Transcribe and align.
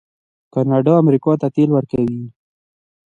کاناډا 0.53 0.93
امریکا 1.03 1.31
ته 1.41 1.47
تیل 1.55 1.69
ورکوي. 1.73 2.23